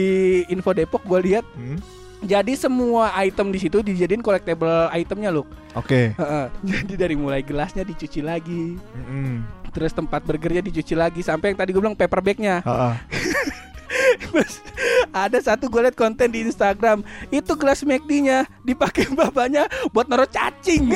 Info 0.49 0.73
Depok 0.73 1.05
gue 1.05 1.21
lihat 1.23 1.45
iya. 1.51 1.59
Hmm, 1.61 1.79
jadi 2.21 2.53
semua 2.53 3.17
item 3.25 3.49
di 3.49 3.59
situ 3.59 3.81
dijadiin 3.81 4.21
collectible 4.21 4.93
itemnya 4.93 5.33
loh. 5.33 5.49
Oke. 5.73 6.13
Heeh. 6.13 6.47
Jadi 6.77 6.95
dari 6.99 7.17
mulai 7.17 7.41
gelasnya 7.41 7.81
dicuci 7.87 8.21
lagi, 8.21 8.77
Mm-mm. 8.77 9.41
terus 9.73 9.95
tempat 9.97 10.21
burgernya 10.27 10.61
dicuci 10.61 10.93
lagi 10.93 11.25
sampai 11.25 11.55
yang 11.55 11.59
tadi 11.59 11.71
gue 11.73 11.81
bilang 11.81 11.97
paper 11.97 12.21
bagnya. 12.21 12.61
Ha. 12.67 12.99
Terus 14.23 14.63
ada 15.11 15.39
satu 15.43 15.67
gue 15.67 15.83
liat 15.83 15.99
konten 15.99 16.31
di 16.31 16.47
Instagram 16.47 17.03
itu 17.35 17.53
gelas 17.59 17.83
McD-nya 17.83 18.47
dipakai 18.63 19.11
bapaknya 19.19 19.67
buat 19.91 20.07
naruh 20.07 20.29
cacing. 20.29 20.95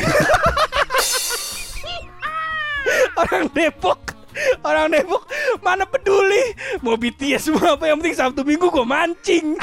Orang 3.15 3.49
Depok 3.55 4.15
Orang 4.67 4.91
Depok 4.91 5.31
mana 5.63 5.87
peduli 5.87 6.59
mau 6.83 6.99
BTS 6.99 7.49
semua 7.49 7.79
apa 7.79 7.87
yang 7.87 8.03
penting 8.03 8.19
Sabtu 8.19 8.43
Minggu 8.43 8.67
gue 8.67 8.87
mancing. 8.87 9.55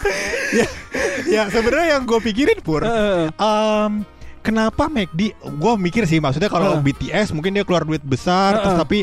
ya 1.34 1.46
sebenarnya 1.48 1.98
yang 1.98 2.02
gue 2.04 2.20
pikirin 2.20 2.58
pur 2.60 2.82
Heeh. 2.82 3.30
em, 3.30 3.92
kenapa 4.40 4.88
McD 4.88 5.36
gue 5.36 5.72
mikir 5.76 6.04
sih 6.08 6.18
maksudnya 6.18 6.48
kalau 6.48 6.80
Heeh. 6.80 6.84
BTS 6.84 7.32
mungkin 7.32 7.54
dia 7.54 7.64
keluar 7.64 7.84
duit 7.84 8.02
besar 8.02 8.60
terus 8.60 8.74
Heeh. 8.74 8.82
tapi 8.82 8.98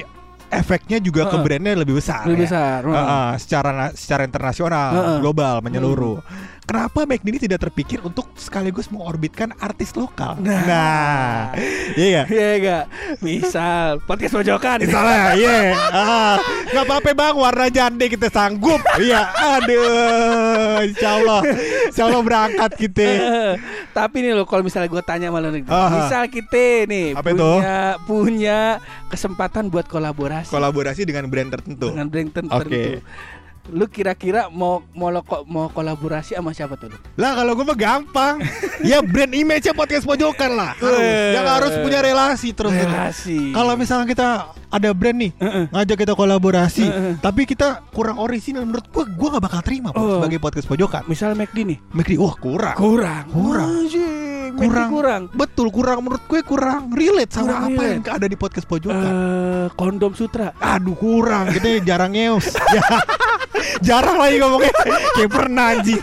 efeknya 0.47 0.97
juga 1.03 1.27
ke 1.27 1.35
Heeh. 1.35 1.43
brandnya 1.43 1.73
lebih 1.75 1.99
besar 1.99 2.23
Lebih 2.23 2.39
ya. 2.39 2.49
besar. 2.49 2.79
heeh. 2.83 2.95
Heeh, 2.95 3.29
secara 3.39 3.71
secara 3.93 4.21
internasional 4.23 4.89
Heeh. 4.95 5.17
global 5.19 5.59
menyeluruh 5.61 6.17
kenapa 6.67 7.07
McD 7.07 7.25
ini 7.25 7.39
tidak 7.41 7.63
terpikir 7.63 8.03
untuk 8.03 8.27
sekaligus 8.35 8.91
mengorbitkan 8.91 9.55
artis 9.57 9.95
lokal 9.95 10.35
Nah. 10.37 10.61
nah 10.61 11.35
iya 11.95 12.21
nggak? 12.21 12.25
Iya 12.27 12.49
enggak? 12.53 12.83
Misal 13.19 14.03
podcast 14.03 14.35
pojokan. 14.35 14.77
Misalnya, 14.79 15.33
iya, 15.33 15.57
ah, 15.89 16.35
nggak 16.67 16.83
apa-apa 16.83 17.09
bang, 17.11 17.35
warna 17.35 17.67
jande 17.67 18.05
kita 18.05 18.27
sanggup, 18.27 18.77
iya, 18.99 19.23
aduh, 19.31 20.83
insya 20.83 21.09
Allah, 21.15 21.41
insya 21.87 22.03
Allah 22.05 22.21
berangkat 22.21 22.71
kita. 22.77 23.01
Eh, 23.01 23.51
Tapi 23.89 24.21
nih 24.21 24.35
lo 24.35 24.43
kalau 24.43 24.61
misalnya 24.61 24.87
gue 24.87 25.01
tanya 25.01 25.31
malah 25.31 25.49
nih, 25.49 25.63
Aha. 25.65 25.89
misal 25.97 26.23
kita 26.27 26.85
nih 26.85 27.15
Apa 27.15 27.31
itu? 27.31 27.39
punya 27.39 27.77
punya 28.03 28.57
kesempatan 29.07 29.71
buat 29.71 29.87
kolaborasi 29.87 30.51
Kolaborasi 30.51 31.01
dengan 31.03 31.25
brand 31.27 31.49
tertentu. 31.49 31.89
dengan 31.89 32.07
brand 32.07 32.29
Oke. 32.29 32.35
tertentu. 32.35 33.01
Lu 33.67 33.85
kira-kira 33.85 34.47
mau 34.47 34.79
mau 34.91 35.07
lo 35.07 35.19
kok 35.19 35.43
mau 35.43 35.67
kolaborasi 35.67 36.33
sama 36.33 36.51
siapa 36.51 36.73
tuh 36.73 36.87
lu? 36.87 36.97
Lah 37.15 37.35
kalau 37.35 37.51
gue 37.51 37.63
mah 37.63 37.75
gampang, 37.75 38.39
ya 38.85 39.01
brand 39.01 39.29
image-nya 39.29 39.71
podcast 39.71 40.03
pojokan 40.03 40.51
lah, 40.51 40.71
harus. 40.73 41.03
Yang 41.33 41.45
harus 41.49 41.73
punya 41.77 41.99
relasi 41.99 42.49
terus. 42.51 42.71
Relasi. 42.71 43.51
Kalau 43.51 43.73
misalnya 43.73 44.05
kita 44.05 44.27
ada 44.67 44.89
brand 44.91 45.17
nih, 45.17 45.31
Heeh. 45.33 45.65
ngajak 45.69 45.97
kita 45.97 46.13
kolaborasi, 46.13 46.85
Heeh. 46.85 47.13
tapi 47.17 47.43
kita 47.43 47.83
kurang 47.89 48.17
orisinal, 48.17 48.63
menurut 48.63 48.83
gue, 48.85 49.03
gue 49.05 49.27
gak 49.29 49.43
bakal 49.43 49.61
terima 49.61 49.91
Oh. 49.91 50.17
sebagai 50.17 50.39
podcast 50.39 50.63
pojokan. 50.65 51.03
misal 51.05 51.31
McD 51.33 51.57
nih 51.65 51.77
McD, 51.91 52.15
wah 52.15 52.35
kurang. 52.35 52.75
kurang 52.75 53.27
Kurang. 53.27 53.83
Anjing, 53.83 54.51
McD 54.53 54.63
Kurang. 54.63 54.89
kurang 54.89 55.21
Betul, 55.29 55.67
kurang 55.69 55.97
menurut 56.01 56.23
gue 56.23 56.39
kurang 56.41 56.87
relate 56.89 57.29
sama 57.29 57.47
Kurang 57.49 57.63
apa 57.65 57.71
relate. 57.77 57.91
yang 57.93 58.03
ada 58.13 58.27
di 58.27 58.37
podcast 58.37 58.63
pojokan. 58.65 59.11
Eh, 59.11 59.67
kondom 59.73 60.11
sutra 60.13 60.55
Aduh 60.57 60.95
kurang 60.95 61.51
Kita 61.51 61.67
jarang 61.83 62.11
ngeus 62.11 62.55
Ya. 62.69 62.83
Jarang 63.81 64.17
lagi 64.17 64.37
ngomongnya. 64.37 64.73
Kayak 65.13 65.31
pernah 65.31 65.65
anjing. 65.73 66.01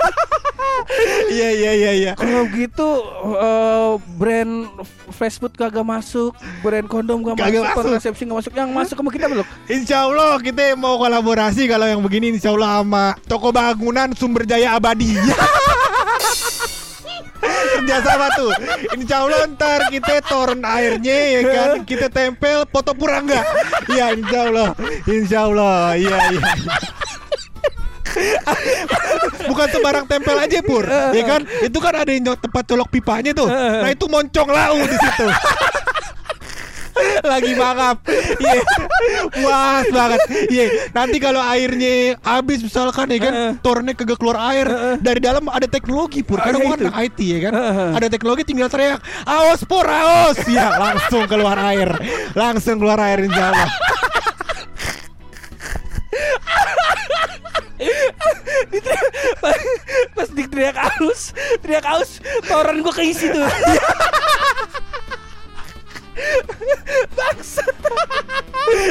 Iya 1.30 1.48
iya 1.50 1.72
iya 1.72 1.92
iya. 1.94 2.12
Kalau 2.14 2.44
gitu 2.50 2.88
eh, 3.34 3.92
brand 4.14 4.68
fast 5.10 5.38
food 5.38 5.54
kagak 5.54 5.82
masuk, 5.82 6.34
brand 6.60 6.84
kondom 6.84 7.22
gak 7.22 7.38
Kagak 7.38 7.50
masuk, 7.52 7.64
masuk. 7.64 7.76
kontrasepsi 7.78 8.22
gak 8.24 8.38
masuk. 8.42 8.52
Yang 8.52 8.70
masuk 8.70 8.96
sama 8.98 9.10
kita 9.10 9.26
belum? 9.26 9.46
Insya 9.66 9.98
Allah 10.04 10.36
kita 10.38 10.74
mau 10.74 10.96
kolaborasi 10.96 11.64
Kalau 11.64 11.86
yang 11.86 12.02
begini 12.02 12.32
insya 12.32 12.52
Allah 12.52 12.82
sama 12.82 13.04
Toko 13.24 13.48
bangunan 13.48 14.12
sumber 14.12 14.44
jaya 14.44 14.74
abadi. 14.76 15.14
Kerjasama 17.74 18.26
tuh. 18.32 18.50
Insya 18.96 19.16
Allah 19.20 19.44
ntar 19.50 19.92
kita 19.92 20.24
torrent 20.24 20.64
airnya 20.64 21.18
ya 21.28 21.40
kan? 21.44 21.70
Kita 21.84 22.06
tempel 22.08 22.64
foto 22.64 22.96
purangga. 22.96 23.44
Iya 23.90 24.16
insya 24.16 24.38
Allah. 24.48 24.68
Insya 25.04 25.38
Allah. 25.44 25.76
Iya 25.94 26.16
iya 26.32 26.40
iya. 26.40 26.72
Bukan 29.50 29.66
sembarang 29.70 30.04
tempel 30.06 30.36
aja 30.38 30.58
pur. 30.64 30.84
Ya 30.88 31.24
kan? 31.26 31.40
Itu 31.62 31.78
kan 31.82 31.94
ada 31.94 32.10
yang 32.10 32.24
tempat 32.38 32.64
colok 32.66 32.88
pipanya 32.90 33.32
tuh. 33.34 33.48
Nah 33.50 33.90
itu 33.90 34.06
moncong 34.06 34.48
lau 34.48 34.78
di 34.84 34.96
situ. 34.96 35.26
Lagi 37.26 37.52
mangap. 37.58 38.06
Iya. 38.38 38.62
Puas 39.34 39.86
banget. 39.90 40.20
Iya. 40.46 40.64
Nanti 40.94 41.16
kalau 41.18 41.42
airnya 41.42 42.14
habis 42.22 42.62
misalkan 42.62 43.10
ya 43.10 43.18
kan 43.18 43.34
Tornya 43.60 43.92
kagak 43.98 44.18
keluar 44.22 44.38
air. 44.54 44.66
Dari 45.02 45.18
dalam 45.18 45.50
ada 45.50 45.66
teknologi 45.66 46.22
pur. 46.22 46.38
Karena 46.38 46.62
gua 46.62 46.78
gitu. 46.78 46.86
kan 46.86 46.94
IT 47.02 47.18
ya 47.18 47.38
kan? 47.50 47.52
Ada 47.98 48.06
teknologi 48.06 48.42
tinggal 48.46 48.70
teriak 48.70 49.02
Aos 49.26 49.66
pur 49.66 49.84
aos 49.84 50.38
Ya 50.46 50.78
langsung 50.78 51.26
keluar 51.26 51.58
air. 51.74 51.90
Langsung 52.38 52.78
keluar 52.78 52.98
air 53.02 53.26
insya 53.26 53.50
Allah 53.50 53.68
teriak 60.34 60.76
aus, 60.98 61.30
teriak 61.62 61.86
aus, 61.86 62.18
toren 62.44 62.82
gue 62.82 62.90
keisi 62.92 63.30
tuh. 63.30 63.46
Bangsat. 67.10 67.74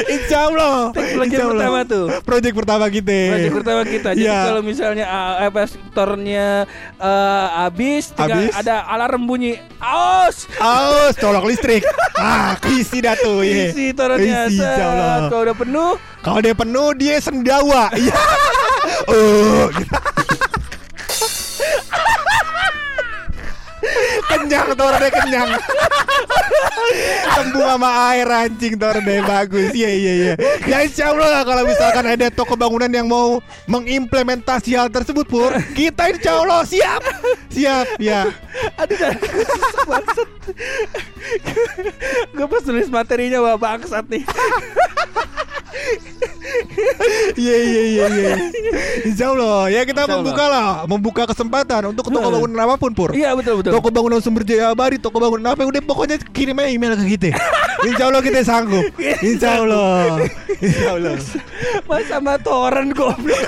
Insya 0.06 0.48
Allah 0.48 0.92
Insya 0.94 1.40
Allah. 1.40 1.56
pertama 1.56 1.78
tuh. 1.82 2.06
Project 2.22 2.54
pertama 2.54 2.84
kita 2.86 3.16
Proyek 3.32 3.52
pertama 3.52 3.82
kita. 3.82 4.08
Jadi 4.12 4.24
Iya. 4.24 4.38
kalau 4.44 4.62
misalnya 4.62 5.04
uh, 5.08 5.34
apa 5.42 5.62
tornya 5.90 6.46
eh, 6.94 7.46
habis, 7.58 8.12
tinggal 8.12 8.44
Habis. 8.44 8.54
ada 8.54 8.84
alarm 8.86 9.24
bunyi. 9.24 9.56
Aus. 9.80 10.44
Aos 10.56 11.16
colok 11.16 11.48
listrik 11.48 11.80
Ah 12.14 12.54
keisi 12.60 13.00
dah 13.00 13.16
tuh. 13.16 13.40
Isi 13.40 13.92
torennya. 13.92 14.46
Isi, 14.46 14.60
insya 14.60 14.84
Allah. 14.84 15.08
Set. 15.18 15.28
Kalau 15.32 15.42
udah 15.42 15.56
penuh, 15.56 15.92
Kalau 16.20 16.38
dia 16.40 16.54
penuh 16.54 16.88
dia 16.94 17.16
sendawa. 17.18 17.88
Iya. 17.94 18.14
Oh, 19.04 19.68
gitu. 19.74 19.90
Kenyang 24.44 24.68
tornya 24.76 25.08
kenyang. 25.08 25.50
Tembung 27.34 27.64
sama 27.64 27.88
air 28.12 28.28
anjing 28.28 28.76
tornya 28.76 29.24
bagus. 29.24 29.72
Iya 29.72 29.90
iya 29.90 30.12
iya. 30.12 30.34
Ya 30.68 30.78
insya 30.84 31.10
Allah 31.16 31.40
lah 31.40 31.42
kalau 31.48 31.64
misalkan 31.64 32.04
ada 32.04 32.28
toko 32.28 32.54
bangunan 32.54 32.92
yang 32.92 33.08
mau 33.08 33.40
mengimplementasi 33.64 34.76
hal 34.76 34.92
tersebut 34.92 35.24
pur, 35.24 35.50
kita 35.72 36.12
insya 36.12 36.44
Allah 36.44 36.62
siap. 36.68 37.02
Siap 37.48 37.96
ya. 37.98 38.28
aduh. 38.76 38.98
Gue 42.36 42.46
pas 42.46 42.62
tulis 42.62 42.88
materinya 42.92 43.40
wah 43.40 43.56
bangsat 43.56 44.04
nih. 44.12 44.22
Iya 47.34 47.56
iya 47.56 47.82
iya 47.84 48.06
iya. 48.10 48.34
Insya 49.04 49.32
Allah 49.32 49.68
ya 49.68 49.82
kita 49.82 50.04
Insya 50.04 50.14
Allah. 50.14 50.22
membuka 50.22 50.44
lah, 50.48 50.68
membuka 50.86 51.22
kesempatan 51.26 51.82
untuk 51.90 52.06
toko 52.06 52.28
bangunan 52.30 52.58
apa 52.64 52.74
pun 52.76 52.92
pur. 52.94 53.10
Iya 53.12 53.34
betul 53.34 53.60
betul. 53.60 53.72
Toko 53.74 53.88
bangunan 53.90 54.20
sumber 54.22 54.42
jaya 54.46 54.70
abadi, 54.70 54.96
toko 55.00 55.18
bangunan 55.18 55.52
apa 55.52 55.64
udah 55.64 55.82
pokoknya 55.82 56.16
kirim 56.32 56.58
aja 56.60 56.70
email 56.70 56.94
ke 56.96 57.04
kita. 57.18 57.28
Insya 57.84 58.04
Allah 58.08 58.22
kita 58.22 58.40
sanggup. 58.44 58.84
Insya 59.28 59.64
Allah. 59.64 60.24
Insya 60.60 60.88
Allah. 60.96 61.16
Mas 61.88 62.04
sama 62.08 62.38
toren 62.40 62.92
goblok. 62.94 63.44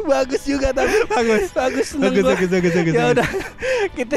Bagus 0.00 0.42
juga 0.42 0.70
tapi 0.70 0.94
Bagus. 1.04 1.50
bagus 1.50 1.86
seneng 1.88 2.10
Bagus, 2.10 2.22
gua. 2.22 2.30
bagus, 2.32 2.48
bagus, 2.48 2.72
bagus, 2.74 2.92
ya 2.92 3.04
udah 3.10 3.28
kita 3.92 4.16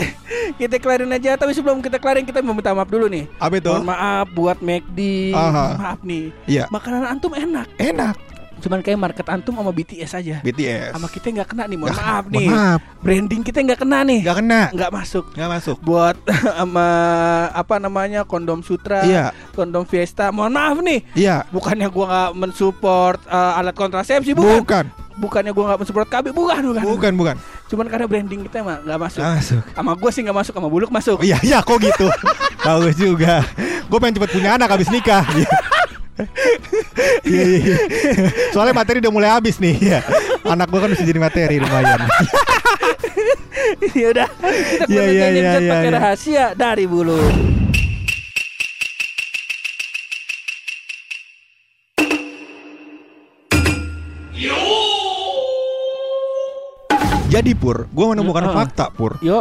kita 0.57 0.75
kelarin 0.77 1.09
aja 1.09 1.31
tapi 1.33 1.51
sebelum 1.51 1.79
kita 1.79 1.97
kelarin 1.97 2.23
kita 2.23 2.39
mau 2.39 2.51
minta 2.51 2.71
maaf 2.71 2.87
dulu 2.87 3.05
nih 3.05 3.25
Apa 3.37 3.57
itu? 3.57 3.69
Mohon 3.69 3.85
maaf 3.87 4.25
buat 4.31 4.57
McD 4.59 4.99
Aha. 5.31 5.65
maaf 5.75 5.99
nih 6.01 6.29
Iya. 6.45 6.63
makanan 6.67 7.05
antum 7.07 7.31
enak 7.31 7.67
Enak. 7.75 8.15
cuman 8.61 8.77
kayak 8.79 8.99
market 8.99 9.25
antum 9.25 9.57
sama 9.57 9.73
BTS 9.73 10.11
aja 10.15 10.37
BTS. 10.39 10.93
sama 10.93 11.09
kita 11.09 11.33
nggak 11.33 11.49
kena 11.49 11.65
nih 11.65 11.73
mohon 11.75 11.89
Nggak- 11.89 12.05
maaf 12.05 12.25
nih 12.29 12.47
maaf. 12.47 12.79
branding 13.01 13.41
kita 13.41 13.57
nggak 13.59 13.79
kena 13.79 13.99
nih 14.03 14.19
Gak 14.21 14.37
kena. 14.37 14.61
nggak 14.69 14.91
masuk 14.93 15.25
Gak 15.33 15.49
masuk. 15.49 15.77
buat 15.81 16.13
sama 16.51 16.87
apa 17.51 17.75
namanya 17.77 18.21
kondom 18.21 18.61
sutra 18.61 19.01
Iya. 19.01 19.33
kondom 19.51 19.81
fiesta 19.83 20.29
mohon 20.29 20.53
maaf 20.53 20.77
nih 20.77 21.01
Iya. 21.17 21.49
bukannya 21.49 21.89
gua 21.89 22.05
nggak 22.05 22.31
mensupport 22.37 23.17
uh, 23.25 23.57
alat 23.57 23.73
kontrasepsi 23.73 24.37
bukan 24.37 24.61
Bukan. 24.61 24.85
Bukannya 25.21 25.53
gua 25.53 25.63
nggak 25.69 25.79
mensupport 25.85 26.07
KB 26.09 26.25
bukan 26.33 26.61
bukan 26.73 26.81
Bukan 26.81 27.13
bukan. 27.13 27.35
Cuman 27.69 27.85
karena 27.87 28.05
branding 28.09 28.41
kita 28.49 28.65
mah 28.65 28.81
nggak 28.81 28.99
masuk. 28.99 29.21
Ah, 29.21 29.37
Masuk. 29.37 29.61
Sama 29.77 29.91
gue 29.93 30.09
sih 30.11 30.21
nggak 30.25 30.37
masuk, 30.41 30.53
sama 30.57 30.69
Buluk 30.73 30.89
masuk. 30.89 31.17
Oh, 31.21 31.25
iya 31.25 31.37
iya 31.45 31.61
kok 31.61 31.77
gitu. 31.77 32.09
Bagus 32.65 32.95
juga. 32.97 33.45
Gue 33.85 33.97
pengen 34.01 34.17
cepet 34.17 34.31
punya 34.33 34.57
anak 34.57 34.69
habis 34.73 34.89
nikah. 34.89 35.23
Iya. 37.25 37.41
Iya, 37.41 37.43
iya. 37.65 37.77
Soalnya 38.53 38.77
materi 38.77 39.01
udah 39.01 39.09
mulai 39.09 39.33
habis 39.33 39.57
nih. 39.57 39.73
Iya. 39.81 40.05
Anak 40.45 40.69
gue 40.69 40.77
kan 40.77 40.89
bisa 40.93 41.01
jadi 41.01 41.17
materi 41.17 41.57
lumayan. 41.57 42.05
ya 43.97 44.07
udah. 44.13 44.29
Kita 44.29 44.85
keluarin 44.85 45.17
iya, 45.17 45.25
gadget 45.33 45.61
iya, 45.65 45.71
pakai 45.73 45.89
iya. 45.89 45.97
rahasia 45.97 46.45
dari 46.53 46.85
Buluk. 46.85 47.60
Jadi 57.31 57.55
Pur, 57.55 57.87
gue 57.87 58.05
menemukan 58.05 58.43
Heeh. 58.43 58.53
fakta 58.53 58.91
Pur. 58.91 59.15
Yo, 59.23 59.39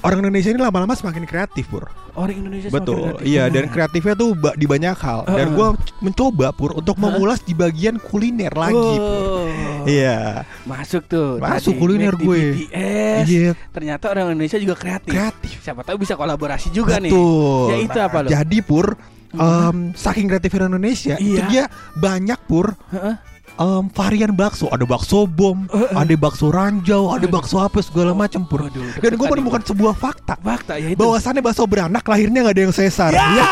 Orang 0.00 0.20
Indonesia 0.20 0.48
ini 0.48 0.60
lama-lama 0.60 0.92
semakin 0.92 1.24
kreatif 1.24 1.66
Pur. 1.66 1.88
orang 2.14 2.32
Indonesia 2.38 2.72
semakin 2.72 2.80
Betul. 2.80 2.96
kreatif. 3.12 3.24
Iya, 3.26 3.44
dan 3.50 3.64
kreatifnya 3.68 4.14
tuh 4.14 4.28
di 4.54 4.64
banyak 4.64 4.96
hal. 4.96 5.20
Dan 5.26 5.36
Heeh. 5.36 5.52
gue 5.52 5.68
mencoba 6.00 6.46
Pur 6.50 6.72
untuk 6.72 6.96
mengulas 6.96 7.40
di 7.42 7.52
bagian 7.52 7.96
kuliner 7.98 8.48
lagi. 8.50 8.72
Pur. 8.72 9.00
Oh, 9.02 9.44
Iya. 9.84 10.48
Masuk 10.64 11.04
tuh. 11.04 11.36
Masuk 11.36 11.74
Tadi, 11.74 11.80
kuliner 11.82 12.14
gue. 12.14 12.40
BTS. 12.56 13.24
Iya, 13.26 13.52
Ternyata 13.68 14.04
orang 14.08 14.32
Indonesia 14.32 14.56
juga 14.56 14.74
kreatif. 14.74 15.12
kreatif. 15.12 15.56
Siapa 15.60 15.80
tahu 15.82 15.96
bisa 15.98 16.14
kolaborasi 16.14 16.70
juga 16.70 16.96
nih. 16.96 17.12
Betul. 17.12 17.66
Ya 17.68 17.76
itu 17.78 17.98
apa 17.98 18.18
lo? 18.22 18.28
Jadi 18.30 18.58
Pur, 18.62 18.86
em, 19.30 19.76
saking 19.92 20.24
kreatifnya 20.26 20.70
Indonesia, 20.70 21.14
itu 21.18 21.36
Iya. 21.36 21.44
dia 21.46 21.64
banyak 21.94 22.40
Pur 22.46 22.72
Heeh. 22.90 23.16
Em, 23.56 23.84
varian 23.92 24.32
bakso. 24.32 24.68
Ada 24.70 24.84
bakso 24.84 25.24
bom, 25.28 25.66
ada 25.72 26.14
bakso 26.16 26.52
ranjau, 26.52 27.12
ada 27.12 27.26
bakso 27.28 27.60
apa 27.60 27.80
segala 27.80 28.12
macam 28.12 28.44
Pur. 28.46 28.68
Dan 28.70 29.12
gue 29.16 29.26
menemukan 29.26 29.62
sebuah 29.64 29.96
fakta. 29.96 30.38
fakta 30.40 30.78
ya 30.78 30.92
itu. 30.94 30.98
bahwasannya 31.00 31.42
bakso 31.42 31.66
beranak 31.66 32.04
lahirnya 32.06 32.46
nggak 32.46 32.54
ada 32.56 32.62
yang 32.62 32.74
sesar. 32.74 33.12
Iya. 33.12 33.46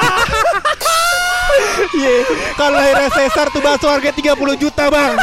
Iya, 1.94 2.26
kalau 2.58 2.78
lahirnya 2.78 3.10
sesar 3.12 3.46
tuh 3.54 3.62
bakso 3.62 3.86
harga 3.86 4.10
30 4.10 4.34
juta 4.58 4.90
bang. 4.90 5.14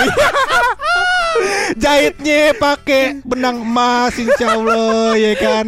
Jahitnya 1.80 2.52
pakai 2.60 3.24
benang 3.24 3.64
emas 3.64 4.16
insya 4.20 4.56
Allah 4.60 5.16
ya 5.16 5.34
kan. 5.40 5.66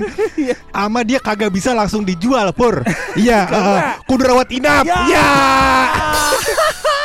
Ama 0.75 1.03
dia 1.08 1.20
kagak 1.24 1.51
bisa 1.51 1.72
langsung 1.72 2.03
dijual 2.03 2.51
pur. 2.51 2.84
Iya, 3.15 3.48
uh, 3.48 3.79
kudu 4.08 4.24
rawat 4.27 4.51
inap. 4.51 4.84
Ya. 4.88 5.00
Ya. 5.08 5.29